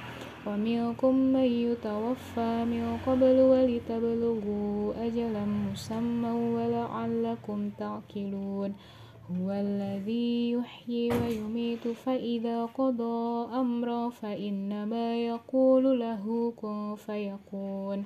ومنكم 0.48 1.16
من 1.16 1.50
يتوفى 1.68 2.66
من 2.66 2.98
قبل 3.08 3.38
ولتبلغوا 3.52 5.06
أجلا 5.06 5.46
مسمى 5.46 6.32
ولعلكم 6.56 7.70
تعقلون. 7.70 8.74
هو 9.32 9.52
الذي 9.52 10.52
يحيي 10.52 11.10
ويميت 11.12 11.88
فإذا 11.88 12.66
قضى 12.66 13.48
أمرا 13.54 14.10
فإنما 14.10 15.26
يقول 15.26 16.00
له 16.00 16.54
كن 16.62 16.96
فيكون. 16.96 18.06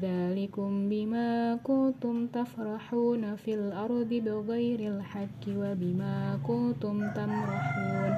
ذلكم 0.00 0.88
بما 0.88 1.58
كنتم 1.64 2.26
تفرحون 2.26 3.36
في 3.36 3.54
الأرض 3.54 4.08
بغير 4.08 4.80
الحق 4.80 5.42
وبما 5.48 6.38
كنتم 6.46 7.10
تمرحون. 7.10 8.12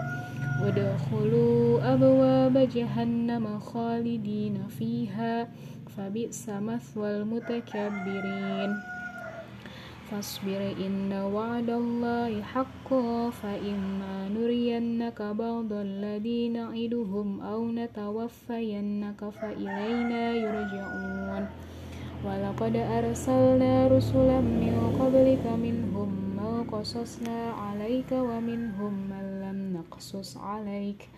ودخلوا 0.62 1.94
أبواب 1.94 2.58
جهنم 2.74 3.58
خالدين 3.58 4.56
فيها 4.78 5.48
فبئس 5.96 6.48
مثوى 6.48 7.16
المتكبرين. 7.16 8.93
فاصبر 10.10 10.74
إن 10.86 11.12
وعد 11.12 11.70
الله 11.70 12.42
حق 12.42 12.88
فإما 13.30 14.28
نرينك 14.28 15.22
بعض 15.22 15.72
الذي 15.72 16.48
نعدهم 16.48 17.40
أو 17.40 17.60
نتوفينك 17.72 19.20
فإلينا 19.40 20.22
يرجعون. 20.34 21.46
ولقد 22.24 22.76
أرسلنا 22.76 23.88
رسلا 23.88 24.40
من 24.40 24.74
قبلك 25.00 25.44
منهم 25.46 26.10
من 26.36 26.64
قصصنا 26.72 27.52
عليك 27.52 28.10
ومنهم 28.12 28.92
من 29.10 29.24
لم 29.44 29.58
نقصص 29.76 30.36
عليك. 30.36 31.08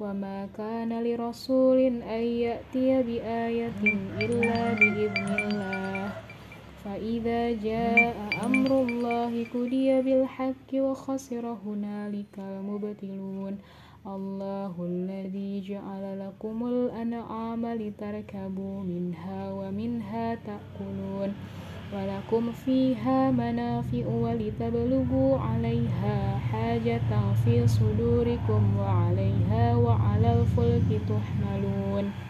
وما 0.00 0.48
كان 0.56 1.02
لرسول 1.04 1.78
أن 2.02 2.22
يأتي 2.22 3.02
بآية 3.02 3.80
إلا 4.20 4.72
بإذن 4.72 5.28
الله. 5.38 6.09
فإذا 6.84 7.52
جاء 7.52 8.16
أمر 8.46 8.82
الله 8.82 9.44
قضي 9.54 10.02
بالحق 10.02 10.70
وخسر 10.74 11.56
هنالك 11.66 12.34
المبتلون 12.38 13.58
الله 14.06 14.74
الذي 14.80 15.60
جعل 15.60 16.04
لكم 16.20 16.66
الأنعام 16.66 17.66
لتركبوا 17.66 18.80
منها 18.82 19.52
ومنها 19.52 20.34
تأكلون. 20.34 21.34
ولكم 21.94 22.52
فيها 22.52 23.30
منافع 23.30 24.06
ولتبلغوا 24.06 25.38
عليها 25.38 26.38
حاجة 26.38 27.10
في 27.44 27.66
صدوركم 27.66 28.62
وعليها 28.78 29.76
وعلى 29.76 30.40
الفلك 30.40 31.00
تحملون. 31.08 32.29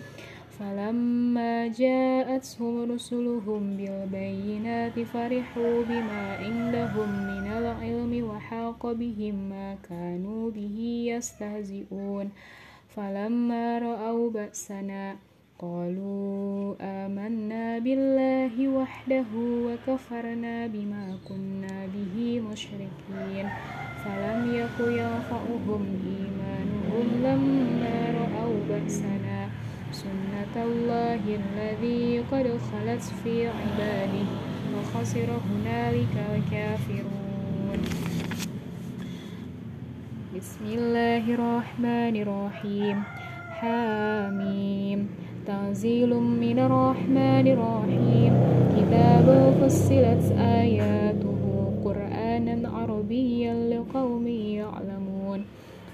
فلما 0.61 1.67
جاءتهم 1.67 2.91
رسلهم 2.91 3.77
بالبينات 3.77 4.99
فرحوا 4.99 5.83
بما 5.89 6.35
عندهم 6.37 7.09
من 7.09 7.45
العلم 7.49 8.29
وحاق 8.29 8.91
بهم 8.91 9.35
ما 9.49 9.75
كانوا 9.89 10.51
به 10.51 10.77
يستهزئون. 11.17 12.29
فلما 12.89 13.79
رأوا 13.79 14.29
بأسنا 14.29 15.15
قالوا 15.59 16.75
آمنا 16.81 17.79
بالله 17.79 18.67
وحده 18.67 19.31
وكفرنا 19.35 20.67
بما 20.67 21.17
كنا 21.29 21.77
به 21.93 22.41
مشركين. 22.51 23.45
فلم 24.05 24.39
يك 24.55 24.77
ينفعهم 24.79 25.81
إيمانهم 26.05 27.07
لما 27.25 27.97
رأوا 28.21 28.59
بأسنا. 28.69 29.60
سنة 29.91 30.55
الله 30.55 31.19
الذي 31.27 32.23
قد 32.31 32.47
خلت 32.47 33.03
في 33.23 33.47
عباده 33.47 34.27
وخسر 34.71 35.27
هنالك 35.27 36.15
الكافرون. 36.35 37.79
بسم 40.35 40.65
الله 40.65 41.23
الرحمن 41.33 42.15
الرحيم. 42.23 43.03
حاميم 43.59 45.09
تنزيل 45.47 46.11
من 46.15 46.59
الرحمن 46.59 47.45
الرحيم. 47.47 48.33
كتاب 48.75 49.27
فصلت 49.59 50.25
آياته 50.39 51.43
قرآنا 51.83 52.69
عربيا 52.69 53.53
لقوم 53.53 54.27
يعلمون. 54.27 55.45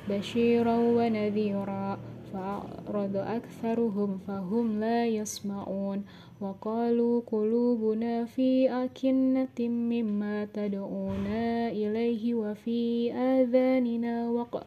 بشيرا 0.09 0.77
ونذيرا. 0.77 1.97
فأعرض 2.33 3.15
أكثرهم 3.15 4.17
فهم 4.27 4.79
لا 4.79 5.07
يسمعون 5.07 6.03
وقالوا 6.41 7.21
قلوبنا 7.31 8.25
في 8.25 8.69
أكنة 8.69 9.59
مما 9.59 10.45
تدعونا 10.45 11.69
إليه 11.69 12.33
وفي 12.33 13.13
آذاننا 13.13 14.29
وقر 14.29 14.65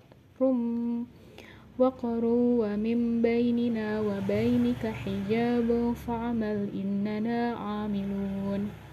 وقر 1.79 2.25
ومن 2.25 3.23
بيننا 3.23 4.01
وبينك 4.01 4.87
حجاب 4.87 5.92
فاعمل 5.92 6.68
إننا 6.75 7.55
عاملون 7.55 8.89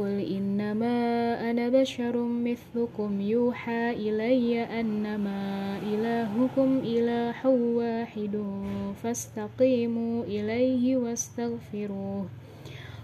قل 0.00 0.20
إنما 0.20 0.96
أنا 1.50 1.68
بشر 1.68 2.16
مثلكم 2.24 3.20
يوحى 3.20 3.90
إلي 3.90 4.80
أنما 4.80 5.78
إلهكم 5.82 6.78
إله 6.84 7.48
واحد 7.48 8.44
فاستقيموا 9.02 10.24
إليه 10.24 10.96
واستغفروه. 10.96 12.26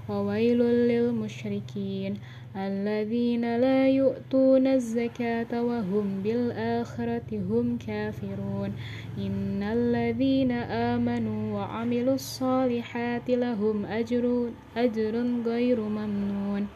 وويل 0.08 0.58
للمشركين. 0.58 2.18
الذين 2.56 3.56
لا 3.56 3.88
يؤتون 3.88 4.66
الزكاة 4.66 5.62
وهم 5.62 6.22
بالآخرة 6.22 7.28
هم 7.32 7.78
كافرون. 7.86 8.72
إن 9.18 9.62
الذين 9.62 10.52
آمنوا 10.52 11.54
وعملوا 11.54 12.14
الصالحات 12.14 13.30
لهم 13.30 13.86
أجر, 13.86 14.50
أجر 14.76 15.26
غير 15.46 15.80
ممنون. 15.80 16.66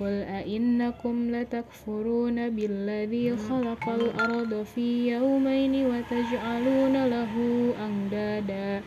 قل 0.00 0.06
أئنكم 0.06 1.30
لتكفرون 1.30 2.50
بالذي 2.50 3.36
خلق 3.36 3.88
الأرض 3.88 4.62
في 4.62 5.12
يومين 5.12 5.86
وتجعلون 5.86 7.06
له 7.06 7.34
أندادا. 7.86 8.82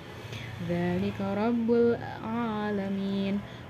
ذلك 0.69 1.21
رب 1.21 1.71
العالمين. 1.71 3.39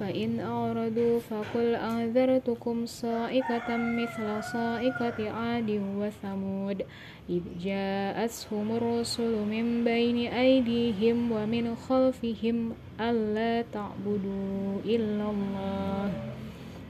فإن 0.00 0.40
أعرضوا 0.40 1.18
فقل 1.18 1.74
أنذرتكم 1.74 2.86
صائقة 2.86 3.76
مثل 3.76 4.42
صائقة 4.42 5.30
عاد 5.30 5.70
وثمود. 5.98 6.82
إذ 7.30 7.42
جاءتهم 7.64 8.76
الرسل 8.76 9.32
من 9.50 9.84
بين 9.84 10.32
أيديهم 10.32 11.32
ومن 11.32 11.74
خلفهم 11.74 12.72
ألا 13.00 13.64
تعبدوا 13.72 14.80
إلا 14.84 15.26
الله. 15.30 16.12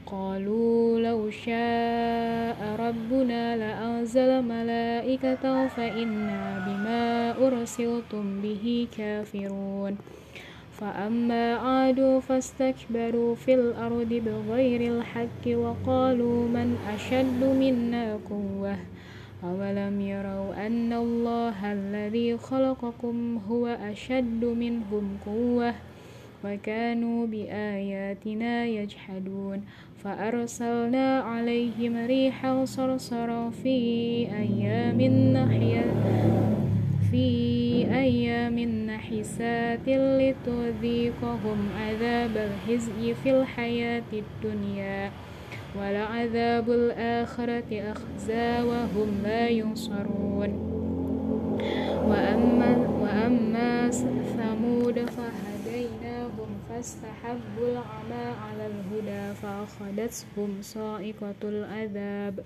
قالوا 0.07 1.01
لو 1.01 1.31
شاء 1.31 2.59
ربنا 2.79 3.57
لأنزل 3.57 4.43
ملائكة 4.43 5.69
فإنا 5.69 6.65
بما 6.67 7.37
أرسلتم 7.47 8.41
به 8.41 8.89
كافرون. 8.97 10.18
فأما 10.79 11.55
عاد 11.55 12.19
فاستكبروا 12.29 13.35
في 13.35 13.55
الأرض 13.55 14.09
بغير 14.27 14.81
الحق 14.93 15.45
وقالوا 15.47 16.49
من 16.49 16.79
أشد 16.95 17.45
منا 17.45 18.19
قوة 18.31 18.77
أولم 19.45 20.01
يروا 20.01 20.67
أن 20.67 20.93
الله 20.93 21.73
الذي 21.73 22.39
خلقكم 22.39 23.41
هو 23.49 23.67
أشد 23.67 24.45
منهم 24.45 25.19
قوة 25.27 25.75
وكانوا 26.45 27.27
بآياتنا 27.27 28.67
يجحدون 28.67 29.63
فأرسلنا 30.05 31.21
عليهم 31.21 32.07
ريحا 32.07 32.65
صرصرا 32.65 33.51
في 33.51 33.79
أيام 34.31 35.01
نحيا 35.33 35.85
في 37.11 37.87
أيام 37.95 38.59
نحسات 38.87 39.89
لتذيقهم 39.89 41.69
عذاب 41.81 42.37
الخزي 42.37 43.15
في 43.15 43.41
الحياة 43.41 44.11
الدنيا 44.13 45.11
ولعذاب 45.79 46.71
الآخرة 46.71 47.93
أخزى 47.93 48.63
وهم 48.63 49.21
لا 49.25 49.49
ينصرون. 49.49 50.51
وأما, 52.09 52.77
وأما 53.01 53.91
ثمود 54.37 54.99
فهديناهم 55.11 56.51
فاستحبوا 56.69 57.69
العمى 57.73 58.27
على 58.45 58.67
الهدى 58.67 59.35
فأخذتهم 59.35 60.51
صائقة 60.61 61.43
العذاب. 61.45 62.45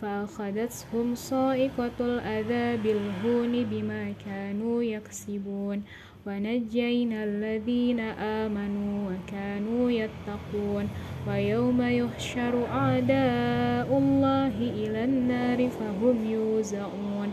فأخذتهم 0.00 1.14
صائقة 1.14 1.98
العذاب 2.00 2.86
الهون 2.86 3.64
بما 3.64 4.12
كانوا 4.24 4.82
يكسبون. 4.82 5.82
ونجينا 6.26 7.24
الذين 7.24 8.00
آمنوا 8.00 9.10
وكانوا 9.10 9.90
يتقون. 9.90 10.88
ويوم 11.28 11.82
يحشر 11.82 12.66
أعداء 12.66 13.98
الله 13.98 14.54
إلى 14.58 15.04
النار 15.04 15.68
فهم 15.68 16.30
يوزعون. 16.30 17.32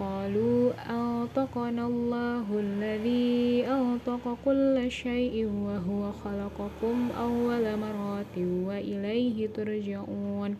قالوا 0.00 0.72
أنطقنا 0.90 1.86
الله 1.86 2.46
الذي 2.58 3.66
أنطق 3.66 4.38
كل 4.44 4.90
شيء 4.90 5.46
وهو 5.46 6.12
خلقكم 6.12 7.08
أول 7.20 7.64
مرة 7.76 8.36
وإليه 8.66 9.48
ترجعون 9.48 10.56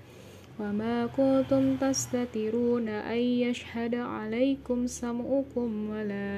وما 0.61 1.07
كنتم 1.07 1.77
تستترون 1.77 2.89
أن 2.89 3.19
يشهد 3.19 3.95
عليكم 3.95 4.87
سمعكم 4.87 5.91
ولا 5.91 6.29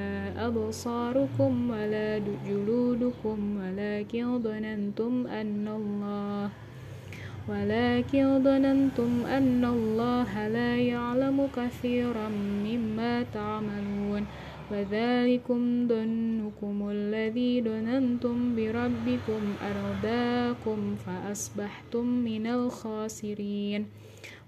أبصاركم 0.47 1.71
ولا 1.71 2.19
جلودكم 2.49 3.39
ولكن 3.61 4.43
ظننتم 4.43 5.27
أن 5.27 5.69
الله 5.69 6.51
ولكن 7.49 8.45
ظننتم 8.45 9.27
أن 9.27 9.65
الله 9.65 10.49
لا 10.49 10.77
يعلم 10.77 11.49
كثيرا 11.57 12.29
مما 12.67 13.23
تعملون 13.23 14.27
وذلكم 14.71 15.89
ظنكم 15.89 16.77
الذي 16.91 17.63
ظننتم 17.63 18.57
بربكم 18.57 19.43
أرداكم 19.63 20.97
فأصبحتم 20.97 22.07
من 22.07 22.47
الخاسرين. 22.47 23.87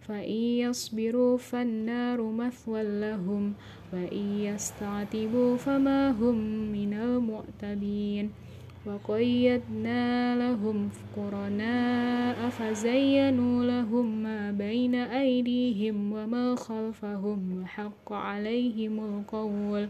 فإن 0.08 0.40
يصبروا 0.68 1.38
فالنار 1.38 2.22
مثوى 2.22 2.82
لهم 3.00 3.52
وإن 3.92 4.26
يستعتبوا 4.40 5.56
فما 5.56 6.10
هم 6.10 6.36
من 6.72 6.92
المعتبين. 6.92 8.30
وقيدنا 8.86 10.36
لهم 10.36 10.88
قرناء 11.16 12.48
فزينوا 12.48 13.64
لهم 13.64 14.22
ما 14.22 14.50
بين 14.50 14.94
أيديهم 14.94 16.12
وما 16.12 16.54
خلفهم 16.54 17.62
وحق 17.62 18.12
عليهم 18.12 18.94
القول 19.00 19.88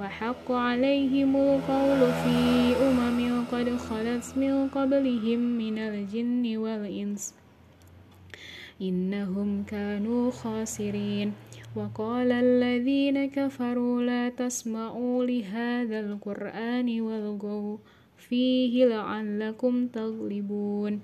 وحق 0.00 0.52
عليهم 0.52 1.36
القول 1.36 2.00
في 2.12 2.38
أمم 2.82 3.44
قد 3.52 3.76
خلت 3.76 4.26
من 4.36 4.68
قبلهم 4.68 5.38
من 5.38 5.78
الجن 5.78 6.56
والإنس. 6.56 7.34
إنهم 8.82 9.62
كانوا 9.62 10.30
خاسرين. 10.30 11.32
وقال 11.76 12.32
الذين 12.32 13.30
كفروا 13.30 14.02
لا 14.02 14.28
تسمعوا 14.28 15.24
لهذا 15.24 16.00
القرآن 16.00 17.00
والغوا. 17.00 17.78
فيه 18.28 18.84
لعلكم 18.84 19.86
تغلبون. 19.86 21.00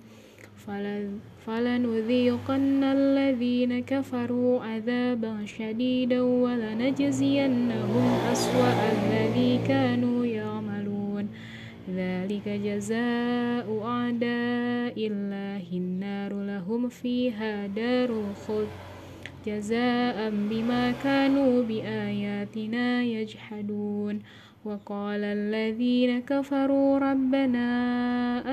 فلنذيقن 1.47 2.83
الذين 2.85 3.83
كفروا 3.83 4.61
عذابا 4.61 5.45
شديدا 5.47 6.21
ولنجزينهم 6.21 8.07
أسوأ 8.33 8.93
الذي 8.93 9.61
كانوا 9.69 10.27
يعملون. 10.27 11.29
ذلك 11.91 12.49
جزاء 12.49 13.67
أعداء 13.85 14.97
الله. 14.97 15.67
النار 15.73 16.33
لهم 16.43 16.89
فيها 16.89 17.67
دار 17.67 18.11
الخلد. 18.11 18.73
جزاء 19.47 20.31
بما 20.51 20.93
كانوا 21.05 21.63
بآياتنا 21.63 23.03
يجحدون. 23.03 24.17
وقال 24.65 25.25
الذين 25.25 26.21
كفروا 26.21 26.99
ربنا 26.99 27.69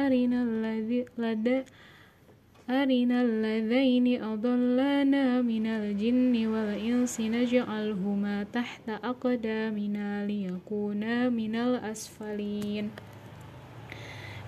أرنا 0.05 0.43
الذي 0.43 1.05
أرنا 2.69 3.21
الذين 3.21 4.23
أضلانا 4.23 5.41
من 5.41 5.65
الجن 5.67 6.47
والإنس 6.47 7.21
نجعلهما 7.21 8.43
تحت 8.43 8.89
أقدامنا 8.89 10.25
ليكونا 10.27 11.29
من 11.29 11.55
الأسفلين. 11.55 12.89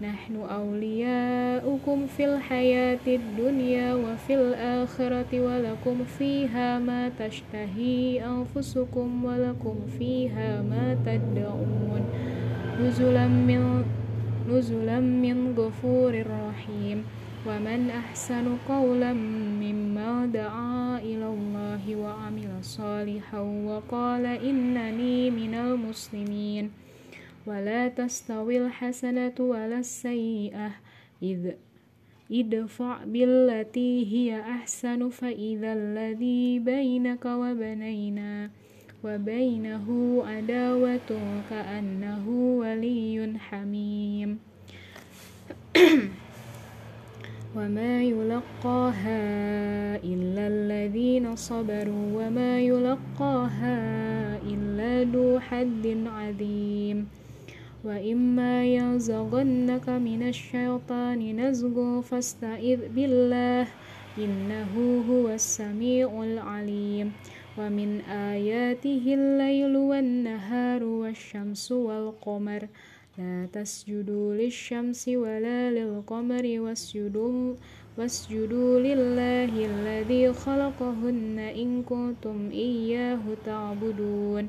نحن 0.00 0.36
أولياؤكم 0.36 2.06
في 2.06 2.24
الحياة 2.24 3.06
الدنيا 3.06 3.94
وفي 3.94 4.34
الآخرة 4.34 5.40
ولكم 5.40 6.04
فيها 6.04 6.78
ما 6.78 7.08
تشتهي 7.18 8.24
أنفسكم 8.24 9.24
ولكم 9.24 9.76
فيها 9.98 10.62
ما 10.62 10.96
تدعون. 11.06 12.02
نزلا 12.80 13.28
من 13.28 13.84
نزلا 14.48 15.00
من 15.00 15.54
غفور 15.58 16.24
رحيم. 16.26 17.04
ومن 17.46 17.90
أحسن 17.90 18.56
قولا 18.68 19.12
ممن 19.12 20.32
دعا 20.32 20.98
إلى 20.98 21.26
الله 21.26 21.96
وعمل 21.96 22.64
صالحا 22.64 23.40
وقال 23.40 24.26
إنني 24.26 25.30
من 25.30 25.54
المسلمين. 25.54 26.89
ولا 27.46 27.88
تستوي 27.88 28.66
الحسنة 28.66 29.34
ولا 29.38 29.78
السيئة 29.78 30.70
إذ 31.22 31.50
ادفع 32.32 33.04
بالتي 33.04 34.06
هي 34.12 34.40
أحسن 34.40 35.08
فإذا 35.08 35.72
الذي 35.72 36.58
بينك 36.58 37.24
وبيننا 37.24 38.50
وبينه 39.04 39.86
عداوة 40.26 41.10
كأنه 41.50 42.28
ولي 42.58 43.34
حميم. 43.38 44.38
وما 47.56 48.02
يلقاها 48.02 49.22
إلا 49.96 50.46
الذين 50.46 51.36
صبروا 51.36 52.06
وما 52.14 52.60
يلقاها 52.60 53.78
إلا 54.42 55.04
ذو 55.04 55.40
حد 55.40 56.04
عظيم. 56.06 57.19
وإما 57.84 58.64
ينزغنك 58.64 59.88
من 59.88 60.28
الشيطان 60.28 61.20
نزغ 61.40 62.00
فاستعذ 62.00 62.80
بالله 62.94 63.66
إنه 64.18 64.72
هو 65.10 65.28
السميع 65.28 66.22
العليم 66.22 67.12
ومن 67.58 68.00
آياته 68.00 69.04
الليل 69.06 69.76
والنهار 69.76 70.84
والشمس 70.84 71.72
والقمر 71.72 72.62
لا 73.18 73.46
تسجدوا 73.52 74.34
للشمس 74.34 75.08
ولا 75.08 75.70
للقمر 75.70 76.44
واسجدوا 76.60 77.54
واسجدوا 77.98 78.80
لله 78.80 79.52
الذي 79.72 80.32
خلقهن 80.32 81.38
إن 81.38 81.82
كنتم 81.82 82.50
إياه 82.52 83.22
تعبدون 83.46 84.48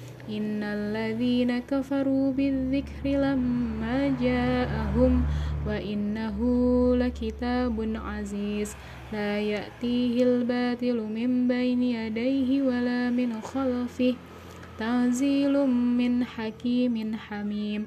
إن 0.29 0.63
الذين 0.63 1.59
كفروا 1.59 2.33
بالذكر 2.33 3.03
لما 3.05 4.15
جاءهم 4.21 5.23
وإنه 5.67 6.37
لكتاب 6.95 7.77
عزيز 7.95 8.75
لا 9.13 9.39
يأتيه 9.39 10.23
الباطل 10.23 10.97
من 10.97 11.47
بين 11.47 11.83
يديه 11.83 12.61
ولا 12.61 13.09
من 13.09 13.41
خلفه 13.41 14.15
تنزيل 14.79 15.53
من 15.67 16.23
حكيم 16.23 17.15
حميم 17.15 17.85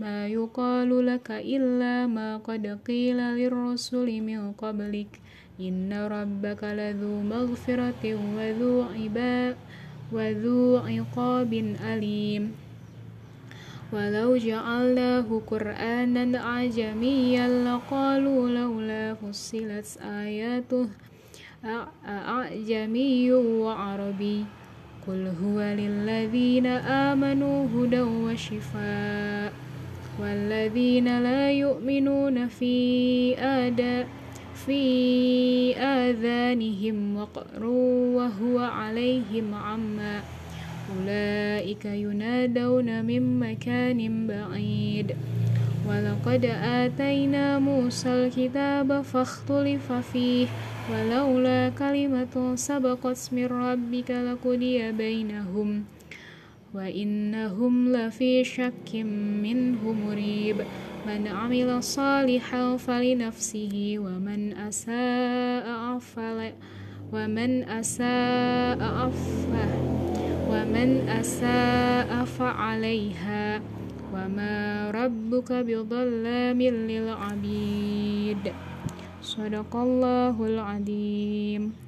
ما 0.00 0.26
يقال 0.28 1.06
لك 1.06 1.30
إلا 1.30 2.06
ما 2.06 2.36
قد 2.36 2.78
قيل 2.86 3.16
للرسل 3.16 4.20
من 4.20 4.52
قبلك 4.52 5.20
إن 5.60 5.92
ربك 5.92 6.64
لذو 6.64 7.22
مغفرة 7.22 8.02
وذو 8.36 8.82
عباد 8.82 9.56
وذو 10.12 10.76
عقاب 10.76 11.52
أليم. 11.92 12.52
ولو 13.92 14.36
جعلناه 14.36 15.40
قرآنا 15.46 16.38
أعجميا 16.38 17.46
لقالوا 17.64 18.48
لولا 18.48 19.14
فصلت 19.14 19.98
آياته 20.02 20.88
أعجمي 22.06 23.32
وعربي. 23.32 24.44
قل 25.06 25.22
هو 25.42 25.58
للذين 25.60 26.66
آمنوا 26.66 27.58
هدى 27.74 28.00
وشفاء 28.00 29.52
والذين 30.20 31.22
لا 31.22 31.52
يؤمنون 31.52 32.48
في 32.48 32.74
آداء 33.38 34.06
في 34.66 35.76
آذانهم 35.78 37.16
وقر 37.16 37.64
وهو 38.16 38.58
عليهم 38.58 39.54
عمى. 39.54 40.22
أولئك 40.90 41.84
ينادون 41.84 43.04
من 43.04 43.38
مكان 43.40 44.26
بعيد. 44.26 45.12
ولقد 45.88 46.44
آتينا 46.62 47.58
موسى 47.58 48.08
الكتاب 48.08 49.00
فاختلف 49.02 49.92
فيه. 49.92 50.46
ولولا 50.88 51.68
كلمة 51.68 52.54
سبقت 52.54 53.28
من 53.32 53.46
ربك 53.46 54.10
لقضي 54.10 54.92
بينهم. 54.92 55.84
وإنهم 56.74 57.92
لفي 57.92 58.44
شك 58.44 58.94
منه 59.42 59.92
مريب. 59.92 60.66
من 61.06 61.26
عمل 61.26 61.82
صالحا 61.82 62.76
فلنفسه 62.76 63.94
ومن 63.98 64.56
أساء 64.56 65.98
فل 65.98 66.52
ومن 67.12 67.62
أساء 67.62 68.80
ومن 70.50 71.08
أساء 71.08 72.24
فعليها. 72.24 73.60
وما 74.14 74.90
ربك 74.90 75.52
بظلام 75.52 76.60
للعبيد. 76.62 78.44
صدق 79.22 79.76
الله 79.76 80.36
العظيم. 80.46 81.76